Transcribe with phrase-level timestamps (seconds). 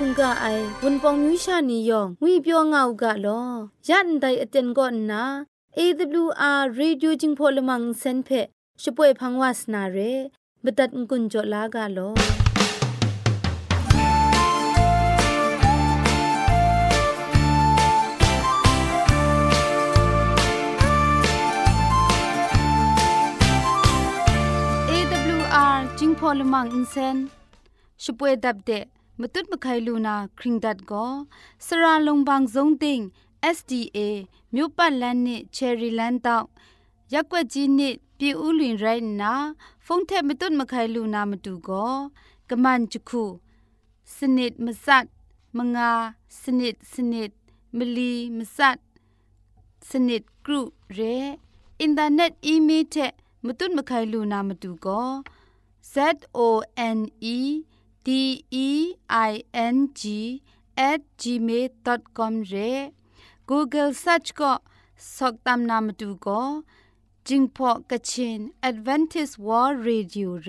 [0.04, 0.46] ุงกะไอ
[0.82, 3.40] วุนปองมิวชานียองงุยเปียวงาวกะลอ
[3.88, 5.22] ยันไดอเต็นก็นา
[5.78, 8.28] AWR Radio จิงพอลมังเซนเพ
[8.82, 9.98] ช่วยพังวาสนาเร
[10.64, 12.08] บตัดกุญจลากาลอ
[24.90, 27.16] AWR จิงพอลมังอินเซน
[28.02, 28.84] ช่วยดับเดะ
[29.20, 31.06] มตุดมะไคลูนาคริงดัดก็
[31.66, 33.00] สระลงบางซงติง
[33.56, 33.98] SDA
[34.54, 36.46] မြို့ပတ်လန်းနစ်ချယ်ရီလန်းတောက်
[37.12, 39.32] ရက်ွက်ကြီးနစ်ပြည်ဦးလွင်ရိုင်းနာ
[39.86, 41.94] ဖုန်ထက်မတွတ်မခိုင်လူနာမတူကော
[42.50, 43.22] ကမန်ချခု
[44.16, 45.06] စနစ်မစတ်
[45.58, 45.90] မငါ
[46.40, 47.30] စနစ်စနစ်
[47.76, 48.78] မလီမစတ်
[49.88, 50.60] စနစ်ဂရု
[50.96, 51.16] ရဲ
[51.80, 53.12] အင်တာနက်အီးမေးလ်
[53.46, 55.10] မတွတ်မခိုင်လူနာမတူကော
[55.94, 55.96] Z
[56.36, 56.40] O
[56.96, 57.00] N
[57.36, 57.38] E
[58.05, 58.07] D
[58.67, 58.69] E
[59.31, 59.33] I
[59.75, 60.01] N G
[60.89, 62.71] at gmail.com re
[63.49, 64.51] Google search ก็
[65.15, 66.41] สอกตามนามดูก็
[67.27, 70.47] จิงพอกะชิน Advantage World Radio เ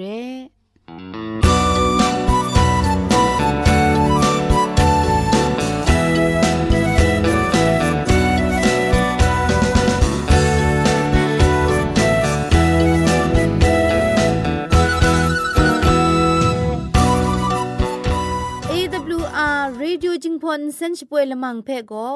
[20.33, 22.09] งพอนเซนช่วยละมังเพ่ก็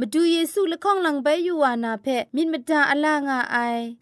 [0.00, 3.56] มาดูเยซูละข้องหลังใบยูวานาเพมินมดาอลางาไอ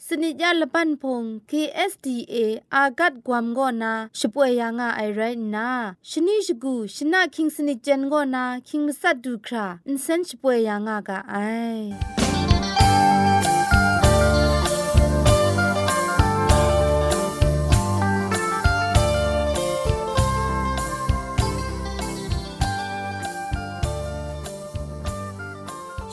[0.06, 2.34] สนิจยาละปันพง KSDA
[2.75, 5.20] อากัดกวมก็นาช่วยยางาไอไร
[5.55, 5.69] นา
[6.11, 12.17] ชนิชกูชนะคิงสนิจเจนก็นาคิงมัสัดดูคราอินเซนช่วยยางากาไอ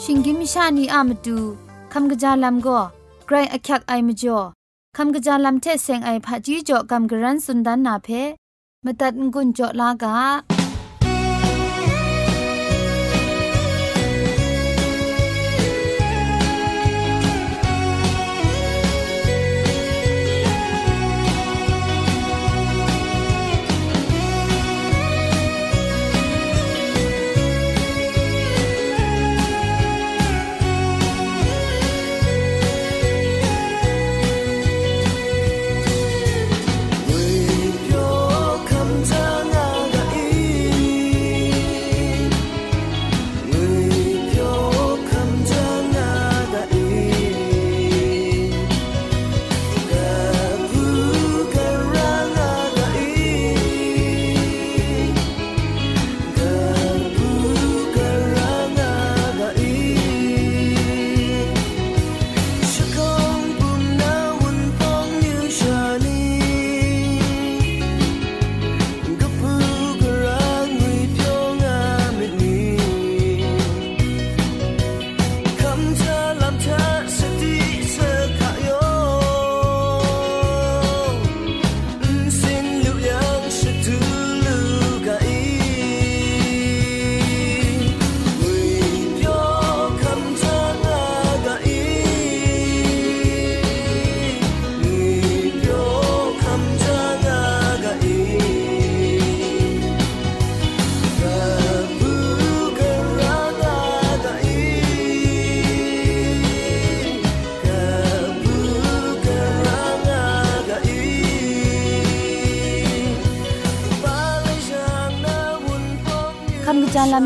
[0.08, 1.38] ชิงกิมชานีอามดู
[1.92, 2.80] คำกระจาลำก็
[3.26, 4.38] ไกรอักยักไอมจ่อ
[4.96, 8.08] คำกระจาลำเทเซงไอผาจีจ่อคำกระรันสุนดันนาเพ
[8.84, 10.55] มตัดงุนจ่อลากา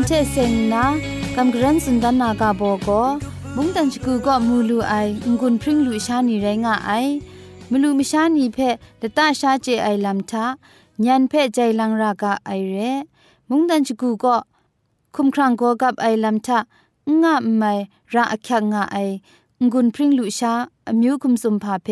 [0.07, 0.85] เทเซงนะ
[1.35, 3.01] คำกระรันสุนดันนากาโบก็
[3.55, 4.95] มุงตันชกูก็มูลูไอ
[5.41, 6.91] งุนพริ้งลุชานีไรงะไอ
[7.71, 8.57] มลูมชานีเพ
[9.01, 10.45] ตตาชาเจไอลำทะ
[11.05, 12.75] ญันเพใจลังรากาไอเร
[13.49, 14.35] มุงตันชกูก็
[15.15, 16.59] คุมครังโกกับไอลำทะ
[17.21, 17.73] งะไม่
[18.13, 18.97] ระอักยักงะไอ
[19.73, 20.53] งุนพริ้งลุชา
[20.87, 21.87] อมิวคุมสุมพาเพ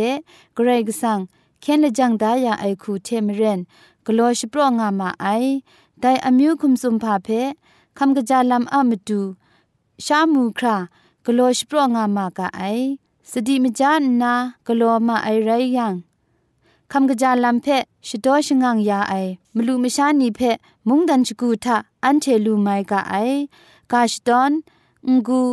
[0.55, 1.19] เกรกสัง
[1.61, 3.59] เคนละจังดายาไอคูเทมเรน
[4.05, 5.27] กลอชโปรองามาไอ
[6.01, 7.29] ไดอมิวคุมสุมพาเพ
[8.01, 9.21] คำกะจาลำอะมดู
[10.05, 10.77] ชามูครา
[11.25, 12.61] กะโลชปรงามากะไอ
[13.31, 14.33] สติมจานนา
[14.67, 15.93] กะโลมาไอไรยัง
[16.91, 17.67] คำกะจาลำเพ
[18.07, 19.13] ชดอชงังยาไอ
[19.55, 20.39] มลูมชานีเพ
[20.87, 23.15] มุงดันชกูทะอันเทลูไมกะไอ
[23.91, 24.51] กาชดอน
[25.07, 25.43] งกู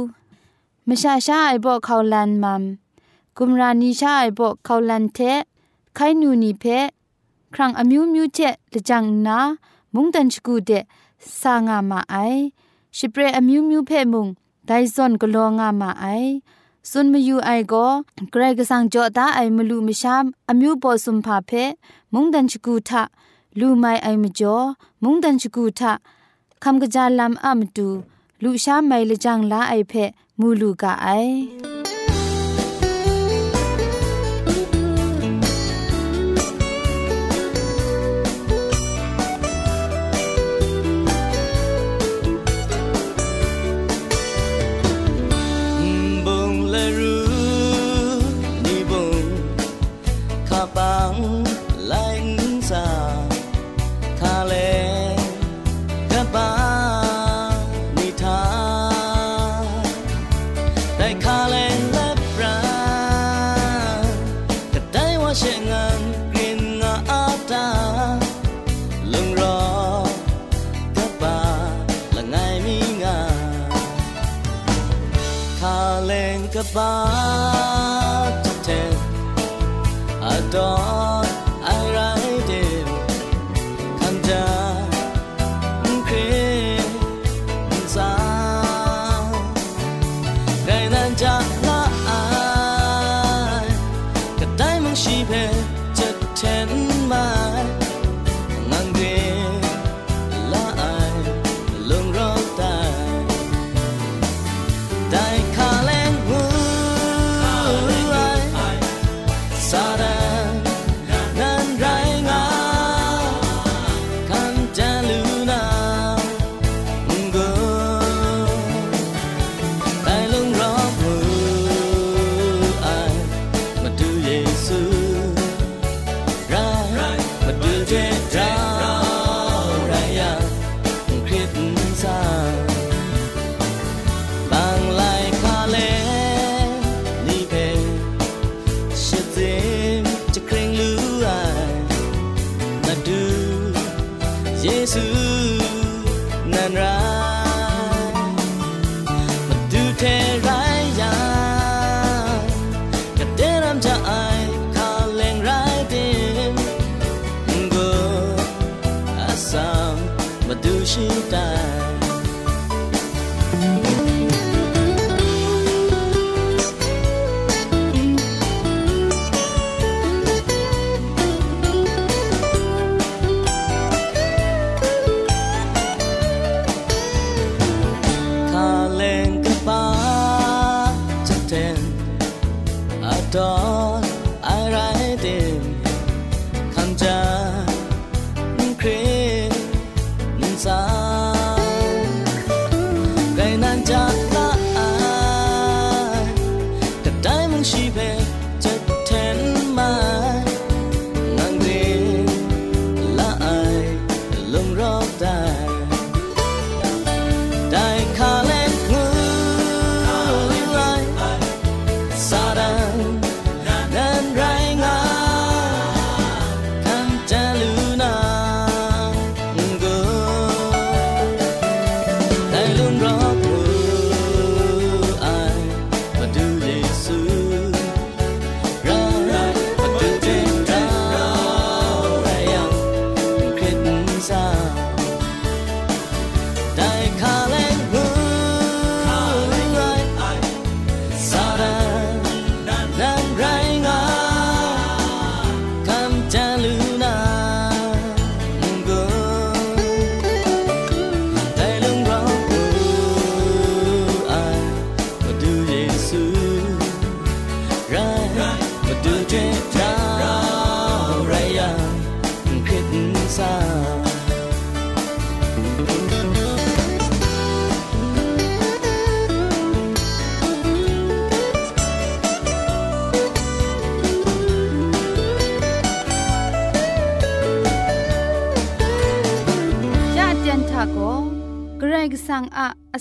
[0.88, 2.62] มชาชาไอบอกเขาลันมัม
[3.36, 5.18] กุมรานีชาไอบอกเขาลันเท
[5.94, 6.64] ไคนูนีเพ
[7.54, 8.38] ครั้งอมิวมิวเจ
[8.74, 9.38] ละจังนา
[9.94, 10.72] มุงตันชกูเด
[11.40, 12.40] ဆာငါမအိုင်
[12.96, 14.22] ရှိပရအမျိုးမျိုးဖဲ့မှု
[14.68, 16.30] ဒိုင်ဇွန်ကလောငါမအိုင်
[16.90, 17.90] စွန်မယူအိုင်ကို
[18.32, 20.14] ဂရက်ကဆန်ကြတာအိုင်မလူမရှာ
[20.50, 21.64] အမျိုးပေါ်စွန်ဖာဖဲ
[22.12, 22.90] မုန်တန်ချကူထ
[23.58, 24.66] လူမိုင်အိုင်မကျော်
[25.02, 25.80] မုန်တန်ချကူထ
[26.62, 27.88] ခမ်ကကြလမ်အမတူ
[28.42, 30.04] လူရှာမိုင်လကြံလာအိုင်ဖဲ
[30.40, 31.75] မူလူကအိုင်
[76.56, 80.56] คำกะจ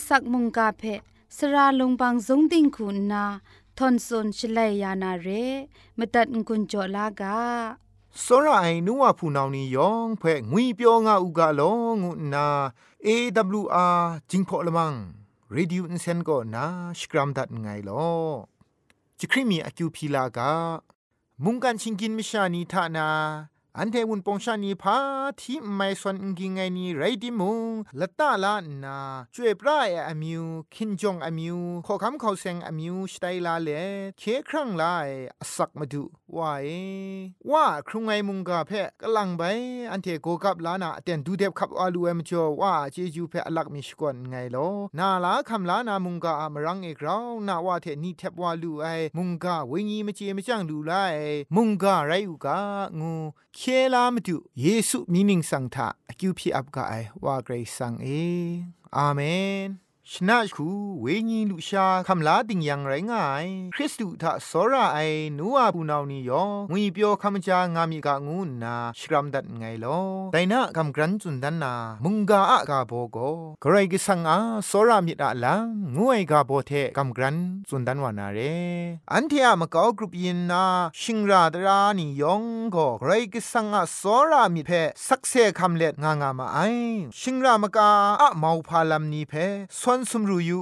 [0.07, 0.83] สักมุงกาเพ
[1.37, 3.25] สระลงบางสงติงคุณนา
[3.79, 5.29] ทอนซนชลัยยานาเร
[5.99, 7.39] มตัดกุญจลากา
[8.25, 12.47] စောရအိုင်နူဝဖူနောင်နီယောင်ဖဲငွေပြောငါဥကလောငုနာ
[13.07, 14.95] AWR จิงพอลมัง
[15.55, 16.65] Radio Insen ก็นา
[16.99, 18.09] สกรัมดัดไงลอ
[19.19, 20.53] จิครีมีอคิวพีลากา
[21.45, 23.09] มุงกันชิงกินมิชานีทานา
[23.80, 24.98] อันเทวุนปองชานีพา
[25.42, 29.00] ที่ไม่สวนกิงไงนี่ไรดิมุงละตาลานา
[29.36, 33.70] ช่วยปลายอามิวคินจงอามิวขอคำเขาเซงอามิวสไตลาเล
[34.20, 35.10] เคครั้งลาย
[35.56, 36.04] สักมาดู
[36.36, 36.68] ว่าเอ
[37.52, 39.42] ว่าครุงไงมุงกาเพะกลังไป
[39.92, 44.68] อันเทโกกับลานาเต็นดูเด็บขับอาลูเอมจอว่าเจจูเพะอลักมิชกวนไงลอ
[44.98, 48.86] นาลาคำลานามุงกาอมรังเอกราวนาว่าเทนี่เทบว่าลูไอ
[49.18, 50.94] มุงกาเวงีมเจมจังลูไล
[51.56, 52.58] มุงกาไรอูกา
[53.02, 53.14] งู
[53.68, 56.94] เคลามตุเยซูมีนิงสังทาอคิวพีอับกาไอ
[57.24, 58.08] ว่าเกรซังเอ
[58.98, 59.20] อาเม
[59.66, 60.68] น ชนะคู
[61.02, 63.46] เวญีลุชาคำลาติงยังไรง่าย
[63.76, 65.00] คริสตุทะสระไอ
[65.38, 70.00] นัวปูนานียองุยเปียวคำจางามีกางูนาชรัมดัดไงลอ
[70.34, 73.18] แต่นะคำกรันจุนดันนา มุงกาอะกาโบโก
[73.64, 74.38] กรกิสังอา
[74.70, 75.66] สระมิดาลัง
[75.98, 77.38] งวยกาโบเทคำกรัน
[77.70, 78.40] จุนดันวานาเร
[79.14, 80.64] อันเทียมะกอกรุปยินนา
[81.02, 82.44] ชิงราดรานียอง
[82.76, 84.72] ก็กรกิสังอาสระมิเพ
[85.08, 86.60] สักเซคำเล็ดงางามาไอ
[87.20, 87.90] ชิงรามกา
[88.22, 89.34] อะมาพาลัมนีเพ
[89.98, 90.62] นสมรูยู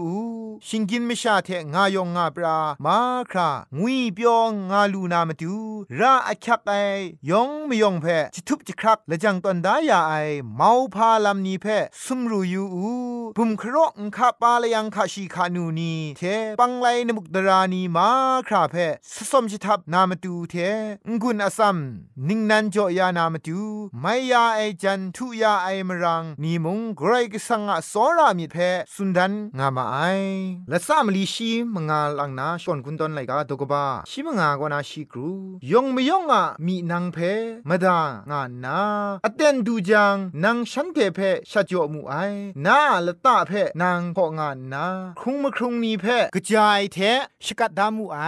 [0.67, 2.97] ชิงกินไม่ชาเทงายองงาปรามา
[3.31, 5.55] ครางุยเปียวงาลูนามาดู
[5.99, 6.73] ราอักยักไอ
[7.29, 10.13] ยองไม่ยองเพจิทุบจิครักและจังตอนดายาไอ
[10.55, 11.65] เมาพาลำนี้เพ
[12.03, 12.63] สมรูยู
[13.37, 16.21] บุมครอกคาปาลยังคาชีคานูนีเท
[16.59, 18.09] ปังไลนมุกดรานีมา
[18.47, 18.75] คราเพ
[19.13, 20.55] สสมจิทับนามาดูเท
[21.21, 21.77] งุนอสัม
[22.27, 23.61] นิงนันจอยานามาดู
[24.01, 28.55] ไม่ยาไอจันทุยาไอมรังนีมุงไกรกสังอสอรามิเพ
[28.93, 29.97] สุนดันงามาไอ
[30.69, 35.29] และสามลีชีมงาลังนาชวนกุนตอนไลกาตกบ้าชิมงากนาชีกรู
[35.71, 37.17] ยงไม่ยองอะมีนางเพ
[37.69, 37.99] มดา
[38.31, 38.79] งานนา
[39.25, 41.19] อเตนดูจังนางฉันเทเพ
[41.51, 42.13] ชะจ่อมูไอ
[42.65, 43.51] นาละตาเพ
[43.81, 44.85] นางพองานนา
[45.19, 46.97] ครุงมครุงนีเพกระจายเท
[47.45, 48.19] ชกัดดามูไอ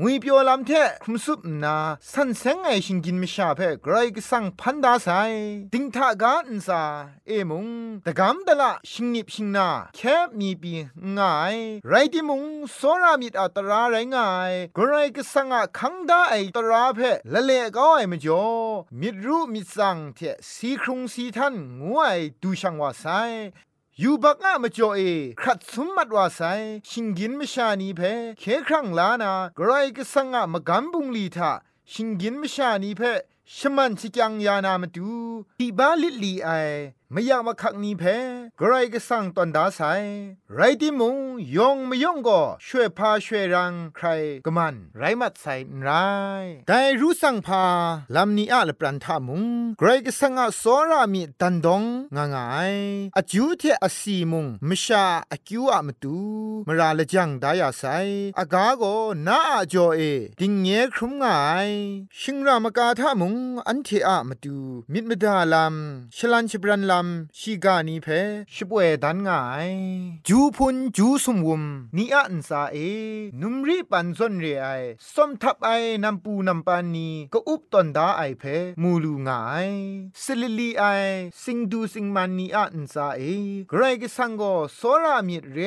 [0.00, 0.70] งุยเปียวลำเท
[1.02, 1.76] คุมสุบนา
[2.12, 5.08] สันเซงไอชิงกินมิชาเพไกรกสังพันดาไซ
[5.72, 6.82] ติงทากาอินซา
[7.26, 7.66] เอมุง
[8.06, 10.72] ตะกำตะละชิงนิบชิงนาแค่มีปี
[11.18, 11.56] ง่าย
[11.88, 12.42] ไรที่มุง
[12.74, 17.00] โซรามิดอัตราไรง่ายกรไรก็สังอะคังได้ไอตราเพ
[17.32, 18.46] ละเลก็ไอมจ่อ
[19.00, 20.20] มิดรู้มิดสังเท
[20.52, 23.04] สีครุงสีทันงวยดูช่างว่าไซ
[24.02, 25.00] ยูบักงะมจ่อเอ
[25.40, 26.40] ครัดสมมัดว่าไซ
[26.88, 28.00] ชิงกินมชานีเพ
[28.38, 31.52] เคครั้งลานากรไรก็สังอะมกัมบุงลีทา
[31.92, 33.02] ชิงกินมชานีเพ
[33.52, 35.12] ชมันชิจังยานามาดู
[35.58, 36.50] ที่บ้าลิลีไอ
[37.12, 38.04] ไม่อยากมาคักนี้เพ
[38.60, 39.80] กรก็สั่งตอนดาไซ
[40.54, 41.16] ไรที่มุง
[41.56, 44.06] ยองไม่ยองก็ช่วยพาช่วยรังใคร
[44.44, 45.88] ก็มัน ไรมัดใส่ไร
[46.66, 47.64] แต่รู้สั่งพา
[48.14, 49.44] ลำนี้อะละปรันทามุง
[49.78, 51.82] ไกรก็สั่งอะสอรามีตันดง
[52.16, 52.74] งางาย
[53.16, 56.18] อาจูเทอสีมุงมชาอากิวอะมตู
[56.68, 57.82] มราละจังดายาไซ
[58.38, 58.82] อากาโก
[59.26, 60.00] นาอาจอเอ
[60.40, 61.70] ดิงเงครุมง่าย
[62.20, 63.33] ชิงรามกาทามุง
[63.68, 64.56] อันเทอะมตู
[64.92, 68.06] มิดมดาลำชลันชบรันลำชีกานีเพ
[68.54, 69.70] ชิบเวดันง่าย
[70.28, 71.62] จูพุนจูสมวุม
[71.96, 72.76] นีอันซาเอ
[73.40, 74.66] นุมรีปันซนเรไอ
[75.14, 75.70] สมทับไอ
[76.04, 78.42] นำปูนำปานีก็อุบตอนดาไอเพ
[78.82, 79.70] มูลูง่าย
[80.22, 80.84] สลิลีไอ
[81.42, 83.22] สิงดูสิงมันนีอันซาเอ
[83.70, 84.42] ไกรกสังโก
[84.76, 85.58] โซรามิดเร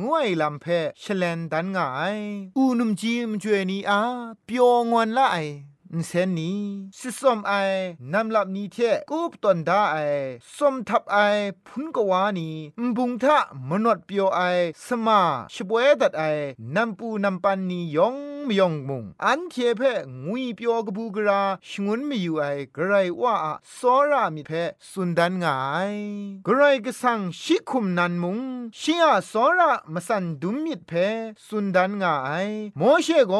[0.00, 0.66] งวยลำเพ
[1.02, 2.18] ชเลนดันง่าย
[2.56, 4.00] อูนุมจีมจวยนีอา
[4.44, 5.38] เปียวงวนละไอ
[6.06, 6.58] เซนนี้
[6.98, 7.52] สิสมไอ
[8.12, 8.76] นำหลับนี้เท
[9.10, 9.96] กูปตอนดาไอ
[10.56, 11.16] สมทับไอ
[11.66, 12.48] พุนกวานี
[12.86, 14.40] มบุงทะมนดเปียวไอ
[14.86, 15.20] สมา
[15.54, 16.22] ชบวยดัดไอ
[16.74, 18.16] นำปูนำปันนียอง
[18.48, 19.82] มยองมุงอันเทเพ
[20.24, 22.44] งุยเปียวกบูกราชงุนมีอยู่ไอ
[22.76, 23.34] กระไรว่า
[23.78, 24.52] สอรามิเพ
[24.90, 25.58] สุนดันงา
[25.90, 25.92] ย
[26.46, 28.38] กระไรกสังชิคุมนันมุง
[28.80, 30.92] ชิอาสอระมสันดุมมิดเพ
[31.46, 32.14] สุนดันงา
[32.46, 33.32] ยโมเชโก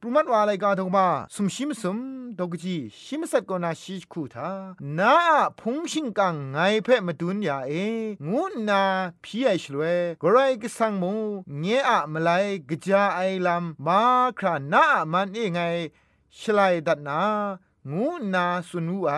[0.00, 1.98] ปรุมัดวาไลกาทกมาสุมชิมสุม
[2.38, 4.50] ดกจีชิมสัตกนาชิคูทา
[4.98, 5.14] นา
[5.60, 7.72] พงชิงกังไงเพมาดุนยาเอ
[8.26, 8.82] งูนา
[9.22, 9.82] พี่ไอชลเว
[10.22, 11.18] กระไรกสังมุง
[11.58, 12.30] เงอะมไล
[12.68, 14.00] กจาไอลำมา
[14.38, 15.60] ครานามันเอไง
[16.38, 17.20] ชลายดัดนา
[17.90, 19.12] งูนาสุนูไอ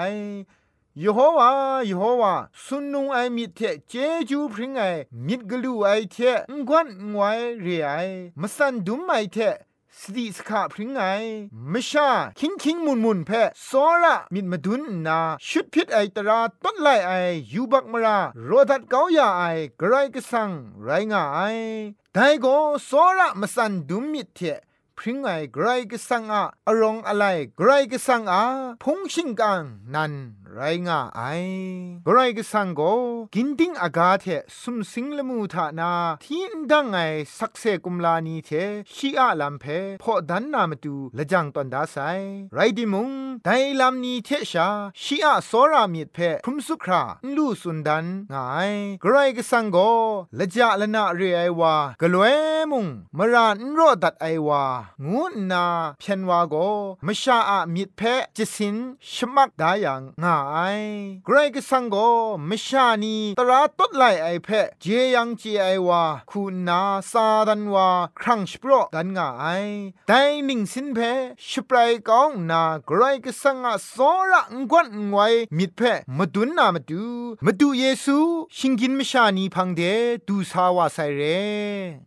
[1.05, 1.51] ยโฮวา
[1.87, 3.93] เยโฮวาสุนนุงไอมิเทเจ
[4.29, 4.83] จูพริงไอ
[5.27, 6.17] มิดกลูไอเท
[6.51, 7.91] งกวนงวยเรไอ
[8.41, 9.37] มสันดุมไอเท
[10.01, 11.01] สติสขาพริงไง
[11.73, 12.09] มชา
[12.39, 13.31] คิงคิงมุนมุนเพ
[13.65, 13.71] โซ
[14.03, 15.19] ระมิดมาดุนนา
[15.49, 17.13] ชุดพิษไอตราต้นไลไอ
[17.53, 19.43] ยูบักมราโรดัดเกาอย่าไอ
[19.81, 20.51] กระไรกสัง
[20.83, 21.41] ไรงาไอ
[22.13, 22.47] ไดโก
[22.87, 24.41] โซระมสันดุมมิดเท
[24.99, 27.25] พริ้งไงไกรก็สังอาอรองอะไร
[27.57, 28.43] ไกรก็สังอา
[28.83, 29.63] พงชิงกัง
[29.95, 30.13] นัน
[30.57, 31.23] ไรงาไอ
[32.07, 32.81] กรก็สังโก
[33.35, 34.27] กินดิ้งอากาเท
[34.61, 35.93] สุมสิงละมูทานา
[36.25, 36.97] ที่ดังไง
[37.39, 38.51] สักเซกุมลานีเท
[38.95, 39.65] ชีอาลัมเพ
[40.03, 41.97] พอดันนามาดูละจังตันดาไซ
[42.55, 43.11] ไรดิมุง
[43.45, 43.49] ได
[43.81, 44.69] ลัมนีเทชา
[45.03, 47.03] ชีอาโซรามิดเพคุมสุครา
[47.37, 49.77] ลูสุนดันงายกรก็สังโก
[50.39, 52.37] ละจาละนาเรไอวากลวย
[52.71, 52.87] มุง
[53.19, 54.63] มรานรอดัดไอวา
[55.11, 55.65] งูนา
[55.99, 56.55] เพียนวาโก
[57.07, 58.01] มชาอามิดเพ
[58.37, 58.77] จิสิน
[59.13, 60.42] ชมักดายังงา
[60.75, 60.77] ย
[61.29, 61.97] กรกสังโก
[62.49, 64.49] มชานีตราตดไลไอเพ
[64.81, 64.85] เจ
[65.15, 66.81] ยังเจไอวาคุณนา
[67.11, 67.89] ซาดันวา
[68.21, 69.31] ครั้งสปรดันงา
[69.63, 69.65] ย
[70.09, 70.99] แต่หนิ่งสินเพ
[71.51, 73.97] ชปรายกองนากรกสังอาโซ
[74.31, 75.19] ระงกวนงไว
[75.59, 75.81] มิดเพ
[76.19, 77.05] มาดุนนามาดู
[77.45, 78.19] มาดูเยซู
[78.57, 79.81] ชิงกินมชานีพังเด
[80.29, 81.23] ดูสาวาไซเร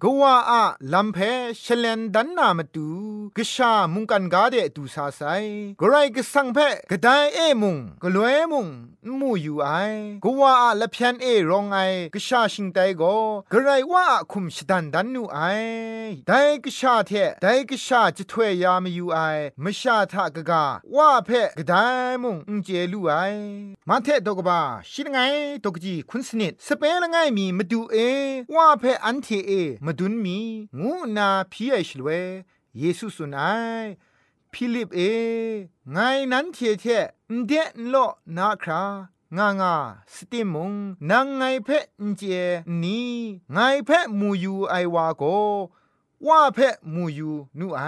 [0.01, 0.63] กว่าอะ
[0.93, 1.17] ลัมเพ
[1.63, 2.89] ชเลนดันนามาดู
[3.37, 5.21] กชามุงกันกาเดดูสาไซ
[5.79, 6.57] กรกสังเพ
[6.91, 8.67] กระไดเอมุงกลวยมุง
[9.19, 9.67] มูอยู่ไอ
[10.23, 11.77] กว่าละเพียนเอรองไอ
[12.13, 13.03] กชาชิงไตโก
[13.51, 15.39] กะไรว่าคุมชดันดันนูไอ
[16.27, 16.31] ได
[16.63, 19.19] กชาเทไดกชาจะถวยยามอยู่ไอ
[19.63, 20.63] มชาทะกะกา
[20.95, 21.73] ว่าเพกะได
[22.23, 23.13] มุงอุเจลูไอ
[23.89, 25.17] มาเทดกบาชิดไง
[25.63, 27.97] ตกจีคุณสนิดสเปละไงมีมาดูเอ
[28.55, 29.51] ว่าเพอันเทเอ
[29.85, 30.37] มาดุนมี
[30.79, 32.09] งูนาพีไอชลเว
[32.79, 33.51] เยซูสุนั
[33.83, 33.85] ย
[34.55, 35.01] พิลิปเอ
[35.91, 35.97] ไง
[36.31, 36.85] นั้นเทเท
[37.45, 37.95] เดนโล
[38.37, 38.83] นาครา
[39.37, 39.75] งางา
[40.13, 40.73] สติมุง
[41.09, 41.85] นางไงเพะ
[42.17, 42.21] เจ
[42.83, 42.99] นี
[43.53, 45.23] ไงเพะมูยูไอวาโก
[46.27, 47.81] ว่าเพะมูยูนูไอ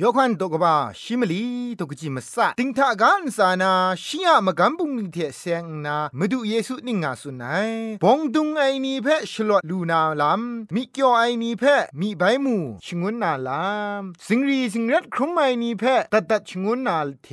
[0.00, 1.44] ยกขันตกบาชิมลี
[1.78, 3.72] ตกจิมสะติงทากันสานา
[4.04, 7.70] ชิยามกันบุงนิเทเซงนามดุเยซูนิงาสุนัย
[8.02, 10.42] บงดุงไอนีเพะชลวดลูนาลัม
[10.74, 13.68] มิเกียวไอนีเพะมีใบมูชงวนนาลั
[14.00, 17.28] มสิงรีสิงรัดครุมไอนีเพะตัดตัดชงวนนาเท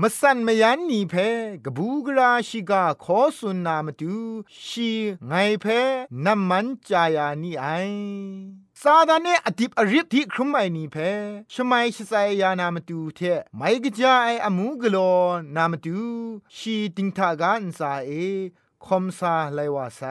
[0.00, 1.28] มสันมยันนีเพะ
[1.64, 4.16] กบูกราชิกาขอสุนนามตุ
[4.66, 4.90] ชี
[5.26, 5.80] ไงเพะ
[6.24, 7.66] น้ำมันจายานีไอ
[8.82, 10.96] ซาดานเนอดิบอริบที่ครุมไอนีเพ
[11.54, 13.20] ชมัยชไซยานามาดูเท
[13.56, 14.96] ไม่กจาไออมูกโล
[15.56, 16.00] นามาดู
[16.56, 18.10] ชีติงทากันซาเอ
[18.86, 20.02] คอมซาไลวาไซ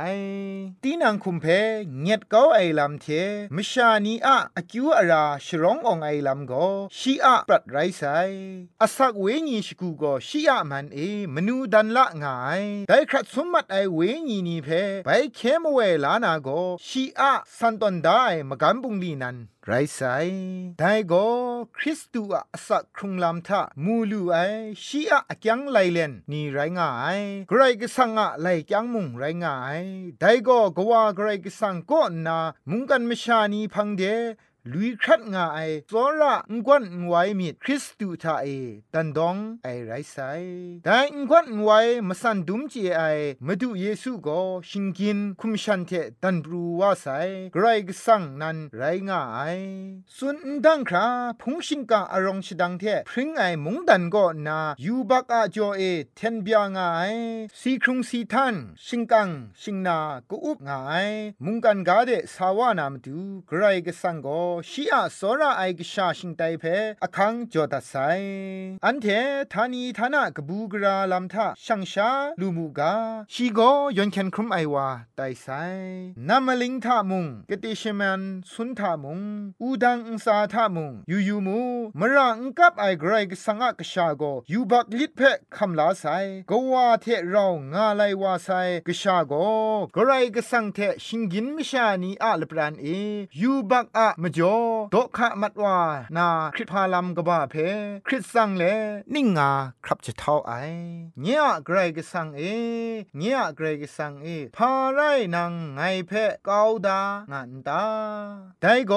[0.83, 1.45] ตีนังคุมเพ
[2.01, 3.05] เงียดเก้าไอลำเท
[3.55, 8.03] มชานีอะอคิวอาราชร้ององไอลำก็ชีอะปรัดไรไซ
[8.81, 10.97] อาศักเวญีชกูก็ชีอะมันเอ
[11.33, 13.99] มนูดันละงายได้ครัดสมมัดไอเว
[14.29, 14.67] ญีนีเพ
[15.05, 16.49] ไปเคมเวลานาโก
[16.87, 19.37] ชีอะสันตอนได้มกันบุงลีนัน
[19.69, 20.01] ไรไซ
[20.79, 21.27] ได้ก็
[21.77, 24.37] คริสตูอะสักครุงลำทะมูลูไอ
[24.85, 29.81] ชีอะอจังไลเลนนี่ไรง่ายไกรก็สังอะไลจังมุงไรง่าย
[30.19, 34.03] ได้ก็กว่าไกรก็สังก็นามุงกันมชานีพังเด
[34.73, 35.59] ลุยครัดงาไอ
[35.91, 38.47] ซอระงกวนไวมิดคริสตูทาเอ
[38.93, 40.17] ตันดองไอไรไซ
[40.85, 41.69] แต่งกวนไว
[42.07, 43.01] มาสันดุมจีไอ
[43.45, 45.91] มาดูเยซูก็ชิงกินคุมชันเท
[46.23, 47.05] ตันบรูว่าไซ
[47.53, 49.39] ไกรกสังนันไรงาไอ
[50.15, 51.05] สุนดังครา
[51.41, 55.81] พงชิงกาอารองชดังเทพริงไอมงดันก็นายูบักอาจอเอ
[56.15, 56.81] เทนเบียงไอ
[57.59, 59.29] สีครุงสีทันชิงกัง
[59.61, 59.97] ชิงนา
[60.29, 60.93] กูอุบงไอ
[61.45, 66.63] มุงกันกาเดสาวานามดูไกรกสังก็ชีอะสอระไอกชาชิงไตเพ
[67.03, 67.93] อคังจอดัสไซ
[68.85, 69.05] อันเท
[69.53, 72.93] ทานีทานากบูกราลัมทาช่างชาลูมูกา
[73.33, 73.59] ชีโก
[73.97, 75.47] ยอนเคนครุมไอวาไตไซ
[76.27, 79.21] นามลิงทามุงกติชมันสุนทามุง
[79.61, 81.61] อูดังอุสาทามุงยูยูมู
[81.99, 85.21] มรังกับไอกรกสังกชาโกยูบักลิดเพ
[85.55, 86.05] คำลาไซ
[86.49, 88.49] กวาเทเรางาไลวาไซ
[88.87, 89.33] กชาโก
[89.95, 92.85] กรกสังเทชิงกินมิชานีอะลปรานเอ
[93.41, 94.55] ยูบักอะมจอ
[94.93, 95.77] ดอกขะมัดว่า
[96.17, 97.55] นาคริพาลัมกบ้าเพ
[98.07, 98.63] คริตสังเล
[99.13, 99.51] นิ่งงา
[99.85, 100.53] ครับจะเท่าไอ
[101.21, 102.41] เนียไกรกสังเอ
[103.17, 104.99] เนียไกรกสังเอพาไร
[105.35, 106.11] นังไงเพ
[106.47, 106.99] กาวดา
[107.31, 107.83] งันตา
[108.61, 108.93] ไดโก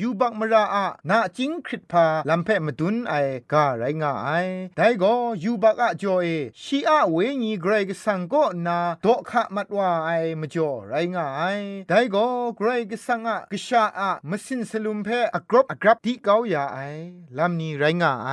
[0.00, 3.14] ยูบักมราอะนาจิงคริพาลัมเพมาดุนไอ
[3.52, 4.30] กาไรงาไอ
[4.76, 5.04] ไดโก
[5.42, 6.26] ยูบักอะจอเอ
[6.62, 11.42] ชีอะเวญีไกรกสังก็นาดอกขะมัดว่าไอมจ่อไรงาไอ
[11.88, 12.16] ไดโก
[12.56, 16.78] ไกรกสังอะกชาอะมสินสลุมเพอกรบอกรับที่เกาอย่าไอ
[17.38, 18.30] ลำนี้ไรงาไอ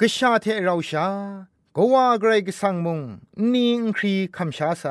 [0.00, 1.06] กษาเทเราชา
[1.76, 3.00] ก็ว่าเกรกสังมุง
[3.52, 4.84] นิงครีคำชาไซ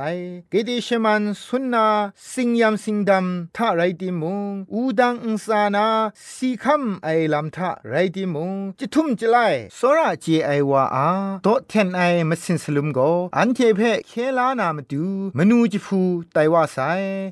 [0.49, 1.87] เกดิชมันสุนนา
[2.31, 5.87] สิงยามสิงดำท่าไรติมุงอูดังอุสานา
[6.33, 9.37] สีคำไอลำท่าไรติมุงจิทุ่มจิไล
[9.77, 11.07] สระเจไอวาอา
[11.43, 12.99] โตเทนไอมาสินสลุมโก
[13.37, 15.05] อันเทเพเคลานามาดู
[15.37, 16.01] มนูจิฟู
[16.33, 16.77] ไตว่าไซ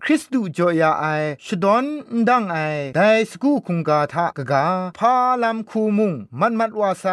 [0.03, 1.05] คริสตูจอยาไอ
[1.45, 1.85] ชดอน
[2.27, 2.57] ดังไอ
[2.95, 4.65] ไดสกูคุงกาทากะกา
[4.97, 7.05] พาลำคูมุงมันมัดว่าไซ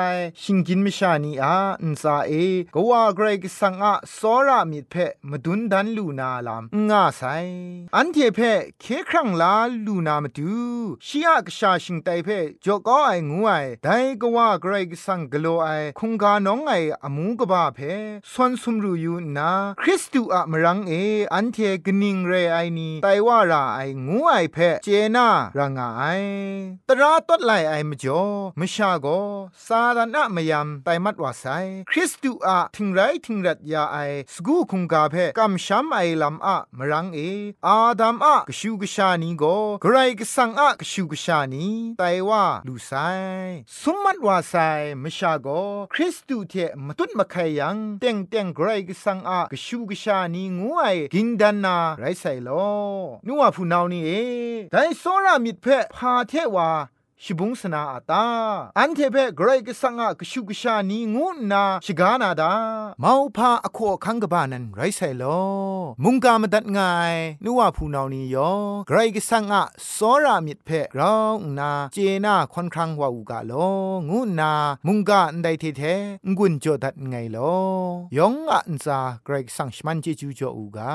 [0.42, 2.34] ชิงกินมิชานีอาอินซาเอ
[2.74, 4.94] กว่าเกรกสังอะสอรามิดเพ
[5.30, 7.22] มาดุนดันลูนาลามง่าไซ
[7.96, 8.40] อันเทเพ
[8.80, 9.54] เคครั้งลา
[9.86, 10.54] ลูนามาดู
[11.06, 12.28] ชียกชาชิงไตเพ
[12.64, 13.50] จอกอไองูไอ
[13.82, 13.88] ได
[14.20, 16.72] กว่าเกรกสังกโลไอคงกาน้องไอ
[17.04, 17.78] อมูกบ้าเพ
[18.32, 20.92] สวนสุมรูยูนาคริสตูอะมรังเอ
[21.34, 26.04] อันเทกนิงเรไอนีไตว่าราไองูไอเพเจนารางไอ
[26.88, 28.22] ตราตดไลไอมจ่อ
[28.58, 29.06] มชาโก
[29.66, 31.44] ซาดานะมยามไตมัดว่าไซ
[31.90, 33.96] คริสตูอะทิงไรทิงรัดยาไอ
[34.34, 37.18] สกูคุงกาเพกัมชัมไอลัมอะมรังเอ
[37.66, 39.44] อาดัมอะกชูกชานีโก
[39.82, 41.66] ไกรกสังอะกชูกชานี
[41.98, 42.92] ไตว่าลูไซ
[43.80, 44.54] สมมัดว่าไซ
[45.02, 45.48] มชาโก
[45.92, 46.54] คริสตูเท
[46.86, 50.82] มตุนมะไคยังเต็งเต็งไกรกสังอะกชูกชานีงูไอ
[51.14, 52.50] กิงดันนาไรไซโล
[53.26, 54.10] นัวผู้นาวนี่เอ
[54.72, 56.70] ไดโซรามิดเพพาเทวา
[57.22, 58.26] ชิบุงสนาอาตา
[58.78, 62.52] อันเทเปเกรกสังะกชุกชานีงูนาชิกานาดา
[63.00, 65.24] เมาพาอโคคังกบานันไรไซโล
[66.04, 68.52] มุงกามดัดงายนัวผู้นานี้ยอ
[68.88, 69.62] เกรกสังะ
[69.96, 73.52] สอรามิดเพกราวนาเจนาควนครังวาอูกาโล
[74.08, 74.52] งูนา
[74.86, 75.82] มุงกาอันไดเทเท
[76.36, 77.38] งุนโจดัดไงโล
[78.16, 80.92] ยองอันซาเกรกสังชมันเจจูโจอูกา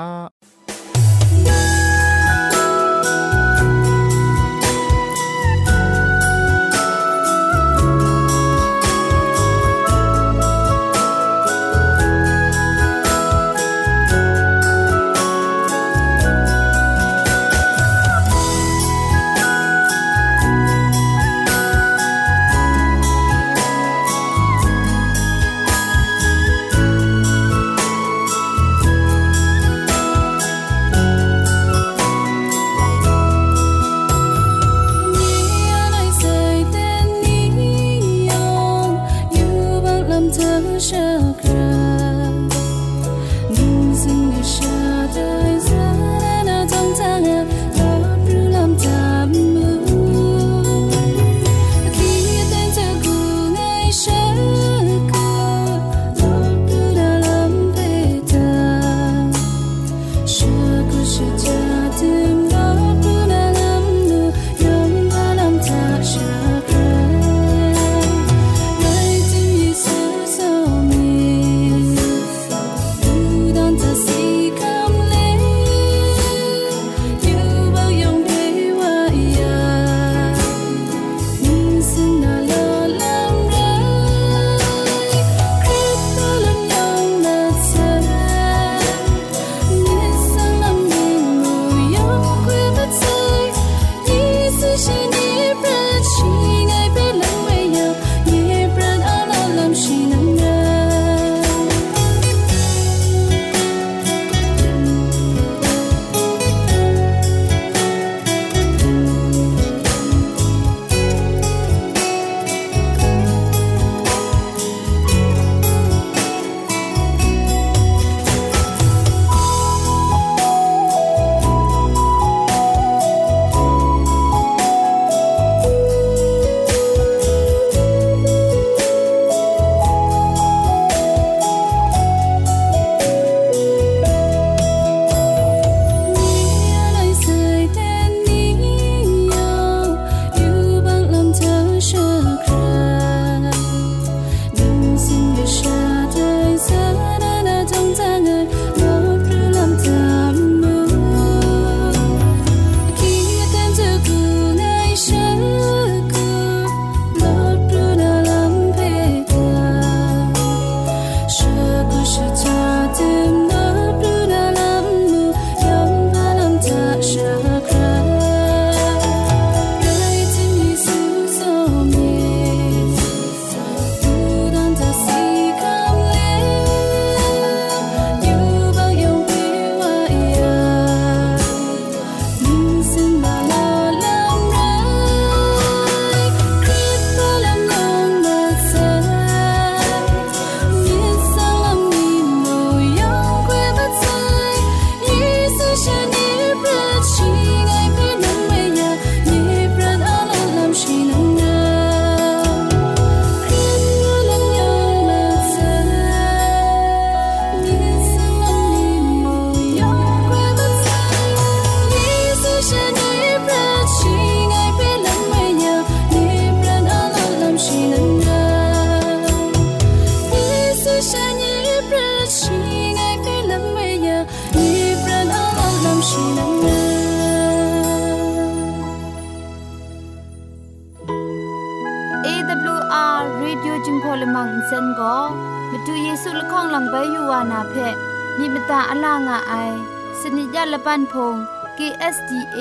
[241.78, 242.60] KSDA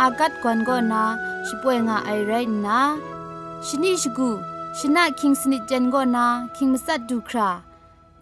[0.00, 1.04] อากัดกวนก็นา
[1.46, 2.32] ช่วยงาไอไร
[2.66, 2.80] นะ
[3.66, 4.30] ชนิชกู
[4.78, 7.50] ชนะคิงสนิจันก็นาคิงมัสัดดูครา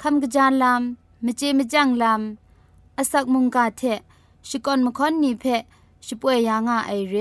[0.02, 3.82] คำกระจานลำมเจมจังลำอาศักมุงกาเท
[4.48, 5.44] ชิกอนมคอนนีเพ
[6.06, 7.16] ช่วยยางาไอเร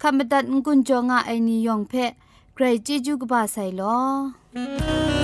[0.00, 1.94] คำบัดงกุนจงาไอนิยองเพ
[2.54, 5.19] ใครจีจูกบาไซลอ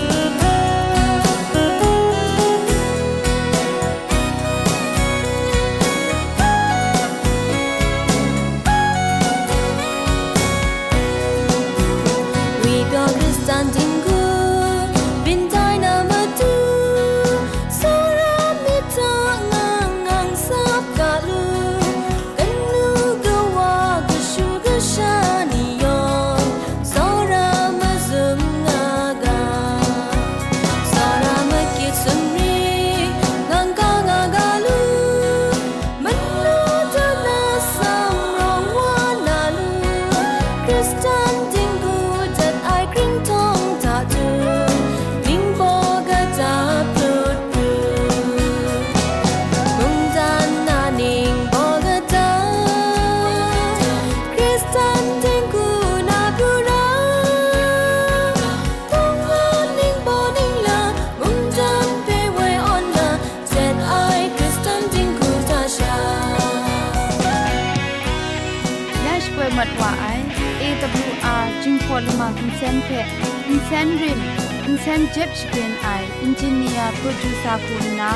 [74.86, 75.88] อินเซนเจ็บชกินไอ
[76.20, 78.10] อินจิเนียร์โปรดิวเซาคุณนา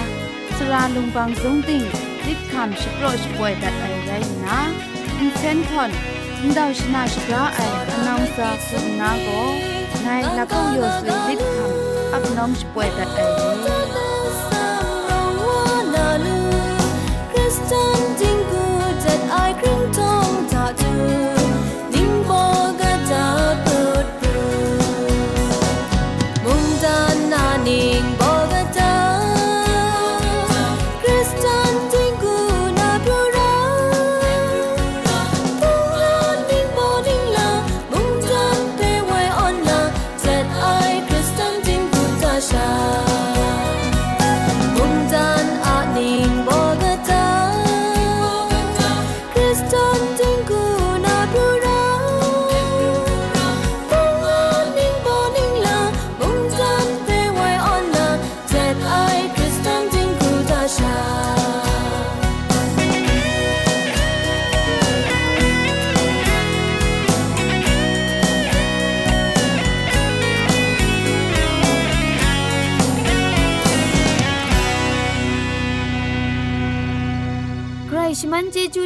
[0.56, 1.82] สราลุงบางสงติง
[2.26, 4.12] ลิดคำชโปรชป่วยดัดไอไร
[4.44, 4.58] นะ
[5.18, 5.90] อินเซนคอน
[6.38, 9.28] จิงดาวชนาชกราไออนองซาสุนาโก
[10.02, 13.44] ไงลักโยสลิดคำอับน้องชป่วยดัดไอเร
[17.30, 18.66] Kristen Dingu
[19.04, 21.29] that I kring tong ta tu Ning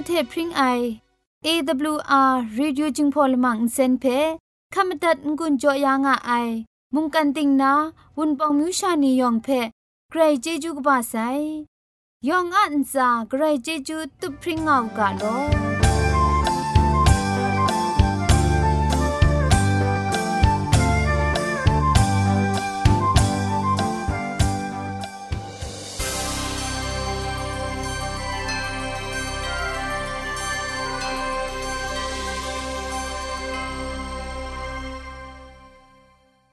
[0.06, 0.62] เทพริงไอ
[1.46, 4.04] AWR Radio จึงพอลมังเซนเพ
[4.74, 6.48] ขามตัดงุนจอยางอ้าย
[6.94, 7.72] มุงกันติงนา
[8.16, 9.48] วุนปองมิวชานียองเพ
[10.10, 11.14] ใครเจจูกบาไซ
[12.28, 15.22] ยองอันซาใครเจจูตุพริงเอากาโล